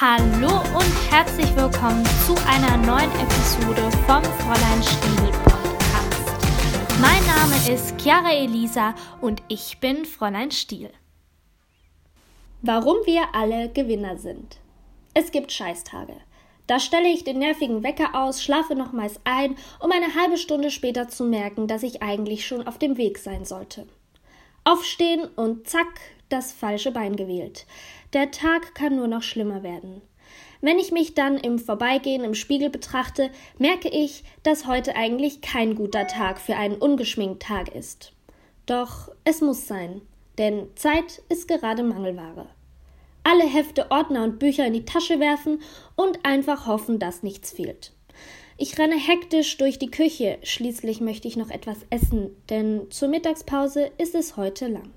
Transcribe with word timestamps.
Hallo 0.00 0.62
und 0.78 1.12
herzlich 1.12 1.54
willkommen 1.54 2.02
zu 2.24 2.34
einer 2.46 2.74
neuen 2.78 3.10
Episode 3.20 3.82
vom 4.06 4.24
Fräulein 4.24 4.82
Stiel 4.82 5.30
Podcast. 5.44 6.98
Mein 7.02 7.22
Name 7.26 7.70
ist 7.70 8.00
Chiara 8.00 8.32
Elisa 8.32 8.94
und 9.20 9.42
ich 9.48 9.78
bin 9.78 10.06
Fräulein 10.06 10.52
Stiel. 10.52 10.88
Warum 12.62 12.96
wir 13.04 13.34
alle 13.34 13.68
Gewinner 13.68 14.16
sind. 14.16 14.56
Es 15.12 15.32
gibt 15.32 15.52
Scheißtage. 15.52 16.16
Da 16.66 16.80
stelle 16.80 17.10
ich 17.10 17.24
den 17.24 17.38
nervigen 17.38 17.82
Wecker 17.82 18.14
aus, 18.14 18.42
schlafe 18.42 18.74
nochmals 18.74 19.20
ein, 19.24 19.54
um 19.80 19.92
eine 19.92 20.14
halbe 20.14 20.38
Stunde 20.38 20.70
später 20.70 21.08
zu 21.08 21.24
merken, 21.24 21.66
dass 21.66 21.82
ich 21.82 22.02
eigentlich 22.02 22.46
schon 22.46 22.66
auf 22.66 22.78
dem 22.78 22.96
Weg 22.96 23.18
sein 23.18 23.44
sollte. 23.44 23.86
Aufstehen 24.64 25.24
und 25.36 25.68
zack, 25.68 26.00
das 26.28 26.52
falsche 26.52 26.92
Bein 26.92 27.16
gewählt. 27.16 27.66
Der 28.12 28.30
Tag 28.30 28.74
kann 28.74 28.96
nur 28.96 29.08
noch 29.08 29.22
schlimmer 29.22 29.62
werden. 29.62 30.02
Wenn 30.60 30.78
ich 30.78 30.92
mich 30.92 31.14
dann 31.14 31.38
im 31.38 31.58
Vorbeigehen 31.58 32.22
im 32.22 32.34
Spiegel 32.34 32.70
betrachte, 32.70 33.30
merke 33.58 33.88
ich, 33.88 34.24
dass 34.42 34.66
heute 34.66 34.94
eigentlich 34.94 35.40
kein 35.40 35.74
guter 35.74 36.06
Tag 36.06 36.38
für 36.40 36.56
einen 36.56 36.76
ungeschminkten 36.76 37.38
Tag 37.40 37.74
ist. 37.74 38.12
Doch 38.66 39.10
es 39.24 39.40
muss 39.40 39.66
sein, 39.66 40.02
denn 40.38 40.68
Zeit 40.76 41.22
ist 41.28 41.48
gerade 41.48 41.82
Mangelware 41.82 42.46
alle 43.22 43.44
Hefte, 43.44 43.90
Ordner 43.90 44.24
und 44.24 44.38
Bücher 44.38 44.66
in 44.66 44.72
die 44.72 44.84
Tasche 44.84 45.20
werfen 45.20 45.60
und 45.96 46.24
einfach 46.24 46.66
hoffen, 46.66 46.98
dass 46.98 47.22
nichts 47.22 47.52
fehlt. 47.52 47.92
Ich 48.62 48.78
renne 48.78 48.98
hektisch 48.98 49.56
durch 49.56 49.78
die 49.78 49.90
Küche, 49.90 50.36
schließlich 50.42 51.00
möchte 51.00 51.26
ich 51.26 51.38
noch 51.38 51.48
etwas 51.48 51.78
essen, 51.88 52.36
denn 52.50 52.90
zur 52.90 53.08
Mittagspause 53.08 53.90
ist 53.96 54.14
es 54.14 54.36
heute 54.36 54.66
lang. 54.66 54.90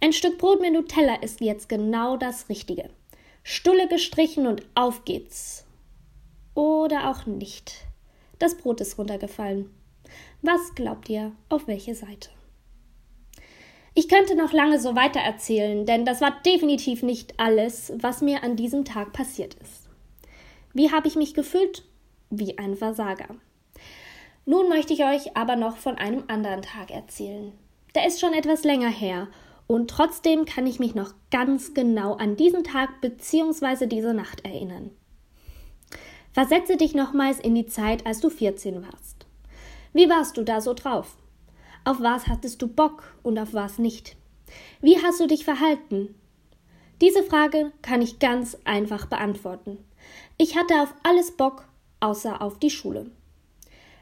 Ein 0.00 0.12
Stück 0.12 0.38
Brot 0.38 0.60
mit 0.60 0.72
Nutella 0.72 1.14
ist 1.22 1.40
jetzt 1.40 1.68
genau 1.68 2.16
das 2.16 2.48
Richtige. 2.48 2.90
Stulle 3.44 3.86
gestrichen 3.86 4.48
und 4.48 4.66
auf 4.74 5.04
geht's. 5.04 5.64
Oder 6.56 7.10
auch 7.10 7.26
nicht. 7.26 7.76
Das 8.40 8.56
Brot 8.56 8.80
ist 8.80 8.98
runtergefallen. 8.98 9.70
Was 10.42 10.74
glaubt 10.74 11.08
ihr, 11.08 11.30
auf 11.50 11.68
welche 11.68 11.94
Seite? 11.94 12.30
Ich 13.94 14.08
könnte 14.08 14.34
noch 14.34 14.52
lange 14.52 14.80
so 14.80 14.96
weiter 14.96 15.20
erzählen, 15.20 15.86
denn 15.86 16.04
das 16.04 16.20
war 16.20 16.42
definitiv 16.44 17.04
nicht 17.04 17.38
alles, 17.38 17.92
was 17.98 18.20
mir 18.20 18.42
an 18.42 18.56
diesem 18.56 18.84
Tag 18.84 19.12
passiert 19.12 19.54
ist. 19.62 19.88
Wie 20.72 20.90
habe 20.90 21.06
ich 21.06 21.14
mich 21.14 21.34
gefühlt? 21.34 21.84
Wie 22.30 22.58
ein 22.58 22.76
Versager. 22.76 23.28
Nun 24.46 24.68
möchte 24.68 24.92
ich 24.92 25.04
euch 25.04 25.36
aber 25.36 25.56
noch 25.56 25.76
von 25.76 25.96
einem 25.96 26.24
anderen 26.28 26.62
Tag 26.62 26.90
erzählen. 26.90 27.52
Der 27.94 28.06
ist 28.06 28.20
schon 28.20 28.34
etwas 28.34 28.64
länger 28.64 28.90
her 28.90 29.28
und 29.66 29.88
trotzdem 29.88 30.44
kann 30.44 30.66
ich 30.66 30.78
mich 30.78 30.94
noch 30.94 31.14
ganz 31.30 31.74
genau 31.74 32.14
an 32.14 32.36
diesen 32.36 32.64
Tag 32.64 33.00
bzw. 33.00 33.86
diese 33.86 34.12
Nacht 34.12 34.44
erinnern. 34.44 34.90
Versetze 36.32 36.76
dich 36.76 36.94
nochmals 36.94 37.38
in 37.38 37.54
die 37.54 37.66
Zeit, 37.66 38.06
als 38.06 38.20
du 38.20 38.28
14 38.28 38.82
warst. 38.82 39.26
Wie 39.92 40.10
warst 40.10 40.36
du 40.36 40.42
da 40.42 40.60
so 40.60 40.74
drauf? 40.74 41.16
Auf 41.84 42.00
was 42.00 42.26
hattest 42.26 42.60
du 42.60 42.66
Bock 42.66 43.14
und 43.22 43.38
auf 43.38 43.54
was 43.54 43.78
nicht? 43.78 44.16
Wie 44.80 45.00
hast 45.02 45.20
du 45.20 45.26
dich 45.26 45.44
verhalten? 45.44 46.14
Diese 47.00 47.22
Frage 47.22 47.72
kann 47.82 48.02
ich 48.02 48.18
ganz 48.18 48.58
einfach 48.64 49.06
beantworten. 49.06 49.78
Ich 50.36 50.56
hatte 50.56 50.82
auf 50.82 50.92
alles 51.02 51.36
Bock, 51.36 51.68
außer 52.04 52.42
auf 52.42 52.58
die 52.58 52.70
Schule. 52.70 53.06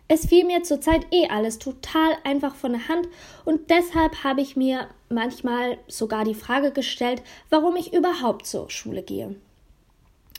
Es 0.09 0.27
fiel 0.27 0.45
mir 0.45 0.63
zurzeit 0.63 1.07
eh 1.11 1.29
alles 1.29 1.59
total 1.59 2.17
einfach 2.25 2.55
von 2.55 2.73
der 2.73 2.89
Hand 2.89 3.09
und 3.45 3.71
deshalb 3.71 4.25
habe 4.25 4.41
ich 4.41 4.57
mir 4.57 4.89
manchmal 5.09 5.79
sogar 5.87 6.25
die 6.25 6.35
Frage 6.35 6.73
gestellt, 6.73 7.23
warum 7.49 7.77
ich 7.77 7.95
überhaupt 7.95 8.47
zur 8.47 8.69
Schule 8.69 9.03
gehe. 9.03 9.37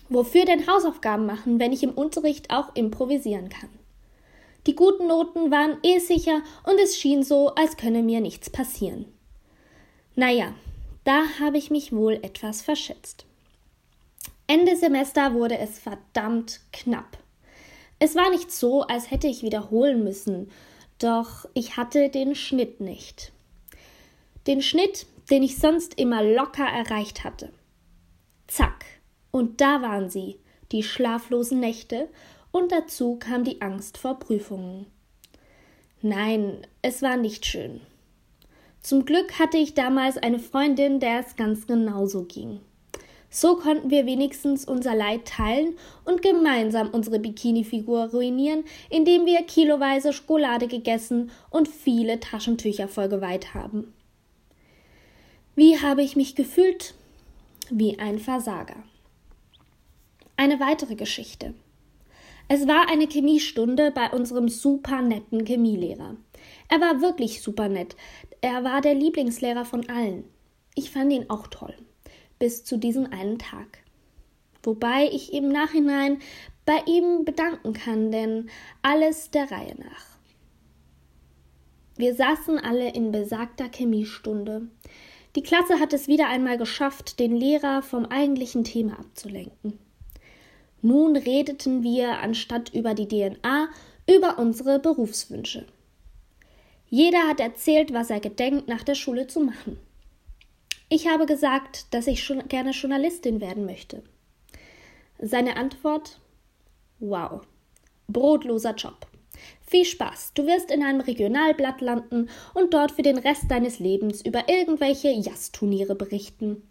Wofür 0.10 0.46
denn 0.46 0.68
Hausaufgaben 0.68 1.26
machen, 1.26 1.60
wenn 1.60 1.72
ich 1.72 1.82
im 1.82 1.92
Unterricht 1.92 2.52
auch 2.52 2.76
improvisieren 2.76 3.50
kann? 3.50 3.70
Die 4.68 4.76
guten 4.76 5.08
Noten 5.08 5.50
waren 5.50 5.78
eh 5.82 6.00
sicher 6.00 6.42
und 6.66 6.80
es 6.80 6.98
schien 6.98 7.24
so, 7.24 7.50
als 7.56 7.78
könne 7.78 8.04
mir 8.04 8.22
nichts 8.22 8.50
passieren. 8.50 9.06
Naja, 10.16 10.54
da 11.04 11.24
habe 11.40 11.58
ich 11.58 11.72
mich 11.72 11.92
wohl 11.92 12.14
etwas 12.22 12.62
verschätzt. 12.62 13.26
Ende 14.46 14.76
Semester 14.76 15.34
wurde 15.34 15.58
es 15.58 15.80
verdammt 15.80 16.60
knapp. 16.72 17.18
Es 18.06 18.16
war 18.16 18.30
nicht 18.32 18.52
so, 18.52 18.82
als 18.82 19.12
hätte 19.12 19.28
ich 19.28 19.44
wiederholen 19.44 20.04
müssen, 20.04 20.52
doch 21.00 21.48
ich 21.54 21.78
hatte 21.78 22.10
den 22.10 22.36
Schnitt 22.36 22.82
nicht. 22.82 23.32
Den 24.46 24.62
Schnitt, 24.62 25.06
den 25.30 25.42
ich 25.42 25.58
sonst 25.58 25.98
immer 25.98 26.22
locker 26.22 26.66
erreicht 26.66 27.24
hatte. 27.24 27.54
Zack, 28.48 28.84
und 29.32 29.62
da 29.62 29.82
waren 29.82 30.10
sie, 30.10 30.38
die 30.74 30.84
schlaflosen 30.84 31.62
Nächte 31.62 32.10
und 32.52 32.74
dazu 32.74 33.16
kam 33.16 33.46
die 33.46 33.62
Angst 33.62 33.98
vor 33.98 34.20
Prüfungen. 34.20 34.86
Nein, 36.02 36.68
es 36.82 37.02
war 37.02 37.16
nicht 37.16 37.46
schön. 37.46 37.80
Zum 38.82 39.06
Glück 39.06 39.40
hatte 39.40 39.56
ich 39.58 39.76
damals 39.76 40.18
eine 40.18 40.40
Freundin, 40.40 41.00
der 41.00 41.22
es 41.22 41.38
ganz 41.38 41.68
genauso 41.68 42.26
ging. 42.26 42.60
So 43.36 43.56
konnten 43.56 43.90
wir 43.90 44.06
wenigstens 44.06 44.64
unser 44.64 44.94
Leid 44.94 45.26
teilen 45.26 45.76
und 46.06 46.22
gemeinsam 46.22 46.92
unsere 46.92 47.18
Bikini-Figur 47.18 48.12
ruinieren, 48.12 48.64
indem 48.92 49.26
wir 49.26 49.42
kiloweise 49.42 50.14
Schokolade 50.14 50.68
gegessen 50.68 51.32
und 51.50 51.68
viele 51.68 52.20
Taschentücher 52.20 52.88
vollgeweiht 52.88 53.56
haben. 53.56 53.92
Wie 55.56 55.80
habe 55.80 56.04
ich 56.04 56.16
mich 56.16 56.36
gefühlt? 56.36 56.94
Wie 57.72 57.98
ein 57.98 58.20
Versager. 58.20 58.84
Eine 60.38 60.60
weitere 60.60 60.94
Geschichte. 60.94 61.56
Es 62.48 62.68
war 62.68 62.88
eine 62.88 63.08
Chemiestunde 63.08 63.90
bei 63.90 64.12
unserem 64.12 64.48
super 64.48 65.02
netten 65.02 65.44
Chemielehrer. 65.44 66.18
Er 66.70 66.82
war 66.82 67.02
wirklich 67.02 67.42
super 67.42 67.68
nett. 67.68 67.96
Er 68.42 68.64
war 68.64 68.82
der 68.82 68.94
Lieblingslehrer 68.94 69.66
von 69.66 69.90
allen. 69.90 70.24
Ich 70.76 70.92
fand 70.92 71.12
ihn 71.12 71.32
auch 71.32 71.48
toll. 71.48 71.74
Bis 72.44 72.66
zu 72.66 72.76
diesem 72.76 73.06
einen 73.06 73.40
Tag. 73.40 73.78
Wobei 74.64 75.08
ich 75.10 75.32
im 75.32 75.48
Nachhinein 75.48 76.20
bei 76.66 76.78
ihm 76.86 77.24
bedanken 77.24 77.72
kann, 77.72 78.12
denn 78.12 78.50
alles 78.82 79.32
der 79.32 79.50
Reihe 79.50 79.76
nach. 79.78 80.06
Wir 81.96 82.14
saßen 82.14 82.60
alle 82.60 82.90
in 82.90 83.14
besagter 83.14 83.70
Chemiestunde. 83.74 84.68
Die 85.38 85.42
Klasse 85.42 85.80
hat 85.80 85.94
es 85.94 86.10
wieder 86.10 86.28
einmal 86.28 86.58
geschafft, 86.58 87.18
den 87.18 87.34
Lehrer 87.34 87.82
vom 87.82 88.06
eigentlichen 88.08 88.66
Thema 88.66 89.00
abzulenken. 89.00 89.80
Nun 90.82 91.16
redeten 91.16 91.82
wir 91.82 92.18
anstatt 92.20 92.74
über 92.74 92.94
die 92.94 93.08
DNA 93.08 93.70
über 94.14 94.38
unsere 94.38 94.80
Berufswünsche. 94.80 95.66
Jeder 96.90 97.26
hat 97.26 97.40
erzählt, 97.40 97.94
was 97.94 98.10
er 98.10 98.20
gedenkt, 98.20 98.68
nach 98.68 98.84
der 98.84 98.96
Schule 98.96 99.28
zu 99.28 99.40
machen. 99.40 99.80
Ich 100.90 101.08
habe 101.08 101.26
gesagt, 101.26 101.94
dass 101.94 102.08
ich 102.08 102.24
schon 102.24 102.48
gerne 102.48 102.72
Journalistin 102.72 103.42
werden 103.42 103.66
möchte. 103.66 104.04
Seine 105.20 105.56
Antwort: 105.56 106.20
Wow, 107.00 107.42
brotloser 108.08 108.76
Job. 108.76 109.08
Viel 109.66 109.86
Spaß, 109.86 110.34
du 110.36 110.46
wirst 110.46 110.72
in 110.72 110.84
einem 110.84 111.02
Regionalblatt 111.02 111.82
landen 111.82 112.30
und 112.54 112.74
dort 112.74 112.92
für 112.92 113.02
den 113.02 113.18
Rest 113.18 113.50
deines 113.50 113.80
Lebens 113.80 114.24
über 114.24 114.48
irgendwelche 114.48 115.10
Jazzturniere 115.10 115.96
berichten. 115.96 116.68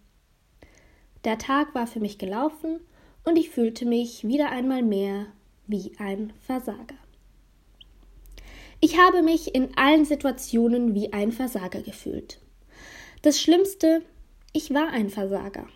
Der 1.25 1.39
Tag 1.39 1.75
war 1.75 1.87
für 1.87 2.01
mich 2.01 2.19
gelaufen 2.19 2.81
und 3.25 3.37
ich 3.37 3.51
fühlte 3.51 3.87
mich 3.87 4.27
wieder 4.27 4.51
einmal 4.51 4.83
mehr 4.83 5.27
wie 5.67 5.93
ein 5.99 6.33
Versager. 6.47 6.97
Ich 8.81 8.99
habe 8.99 9.23
mich 9.23 9.55
in 9.55 9.77
allen 9.77 10.05
Situationen 10.05 10.95
wie 10.95 11.13
ein 11.13 11.31
Versager 11.31 11.83
gefühlt. 11.83 12.41
Das 13.23 13.41
Schlimmste, 13.41 14.03
ich 14.53 14.75
war 14.75 14.89
ein 14.89 15.09
Versager. 15.09 15.69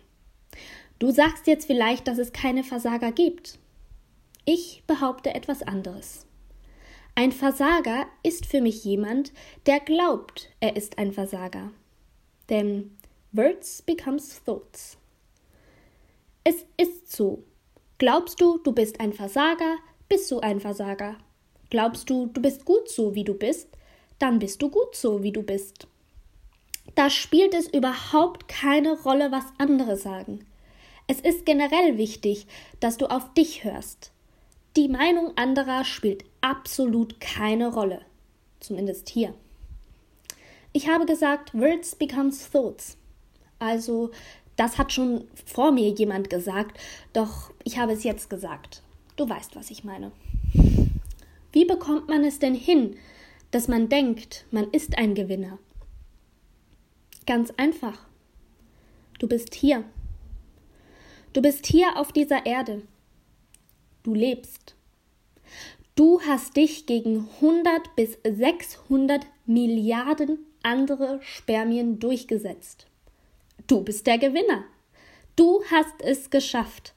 Du 0.99 1.11
sagst 1.11 1.47
jetzt 1.47 1.65
vielleicht, 1.65 2.09
dass 2.09 2.17
es 2.17 2.33
keine 2.33 2.65
Versager 2.65 3.13
gibt. 3.13 3.57
Ich 4.43 4.83
behaupte 4.85 5.33
etwas 5.33 5.63
anderes. 5.63 6.25
Ein 7.15 7.31
Versager 7.31 8.05
ist 8.21 8.45
für 8.45 8.59
mich 8.59 8.83
jemand, 8.83 9.31
der 9.65 9.79
glaubt, 9.79 10.49
er 10.59 10.75
ist 10.75 10.97
ein 10.97 11.13
Versager. 11.13 11.71
Denn 12.49 12.97
words 13.31 13.81
becomes 13.81 14.43
thoughts. 14.43 14.97
Es 16.43 16.65
ist 16.75 17.15
so. 17.15 17.43
Glaubst 17.97 18.41
du, 18.41 18.57
du 18.57 18.73
bist 18.73 18.99
ein 18.99 19.13
Versager, 19.13 19.77
bist 20.09 20.29
du 20.31 20.41
ein 20.41 20.59
Versager. 20.59 21.17
Glaubst 21.69 22.09
du, 22.09 22.25
du 22.25 22.41
bist 22.41 22.65
gut 22.65 22.89
so, 22.89 23.15
wie 23.15 23.23
du 23.23 23.35
bist, 23.35 23.69
dann 24.19 24.37
bist 24.37 24.61
du 24.61 24.69
gut 24.69 24.97
so, 24.97 25.23
wie 25.23 25.31
du 25.31 25.43
bist. 25.43 25.87
Da 26.95 27.09
spielt 27.09 27.53
es 27.53 27.67
überhaupt 27.67 28.47
keine 28.47 28.99
Rolle, 29.01 29.31
was 29.31 29.45
andere 29.57 29.95
sagen. 29.97 30.45
Es 31.07 31.21
ist 31.21 31.45
generell 31.45 31.97
wichtig, 31.97 32.47
dass 32.79 32.97
du 32.97 33.07
auf 33.07 33.33
dich 33.33 33.63
hörst. 33.63 34.11
Die 34.75 34.89
Meinung 34.89 35.37
anderer 35.37 35.85
spielt 35.85 36.25
absolut 36.41 37.19
keine 37.19 37.71
Rolle. 37.71 38.01
Zumindest 38.59 39.09
hier. 39.09 39.33
Ich 40.73 40.89
habe 40.89 41.05
gesagt, 41.05 41.53
Words 41.53 41.95
becomes 41.95 42.49
thoughts. 42.51 42.97
Also 43.59 44.11
Das 44.57 44.79
hat 44.79 44.91
schon 44.91 45.25
vor 45.45 45.71
mir 45.71 45.89
jemand 45.89 46.29
gesagt, 46.29 46.77
doch 47.13 47.51
ich 47.63 47.77
habe 47.77 47.93
es 47.93 48.03
jetzt 48.03 48.29
gesagt. 48.29 48.81
Du 49.15 49.29
weißt, 49.29 49.55
was 49.55 49.71
ich 49.71 49.83
meine. 49.83 50.11
Wie 51.51 51.65
bekommt 51.65 52.09
man 52.09 52.23
es 52.23 52.39
denn 52.39 52.55
hin, 52.55 52.97
dass 53.51 53.67
man 53.67 53.87
denkt, 53.87 54.45
man 54.51 54.69
ist 54.71 54.97
ein 54.97 55.13
Gewinner? 55.15 55.59
Ganz 57.27 57.51
einfach. 57.57 58.07
Du 59.19 59.27
bist 59.27 59.53
hier. 59.53 59.83
Du 61.33 61.41
bist 61.41 61.67
hier 61.67 61.97
auf 61.97 62.13
dieser 62.13 62.45
Erde. 62.45 62.83
Du 64.03 64.13
lebst. 64.13 64.75
Du 65.95 66.21
hast 66.21 66.55
dich 66.55 66.85
gegen 66.85 67.27
100 67.41 67.95
bis 67.97 68.17
600 68.23 69.25
Milliarden 69.45 70.39
andere 70.63 71.19
Spermien 71.21 71.99
durchgesetzt. 71.99 72.87
Du 73.67 73.81
bist 73.81 74.07
der 74.07 74.19
Gewinner. 74.19 74.63
Du 75.35 75.61
hast 75.69 76.01
es 76.01 76.29
geschafft. 76.29 76.93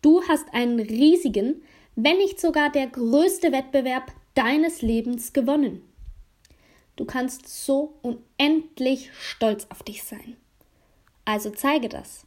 Du 0.00 0.22
hast 0.28 0.46
einen 0.54 0.80
riesigen, 0.80 1.62
wenn 1.94 2.16
nicht 2.16 2.40
sogar 2.40 2.72
der 2.72 2.86
größte 2.86 3.52
Wettbewerb 3.52 4.12
deines 4.34 4.80
Lebens 4.80 5.34
gewonnen. 5.34 5.82
Du 6.98 7.04
kannst 7.04 7.46
so 7.46 7.94
unendlich 8.02 9.12
stolz 9.16 9.68
auf 9.70 9.84
dich 9.84 10.02
sein. 10.02 10.36
Also 11.24 11.48
zeige 11.50 11.88
das. 11.88 12.26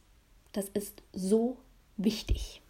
Das 0.52 0.70
ist 0.70 1.02
so 1.12 1.58
wichtig. 1.98 2.61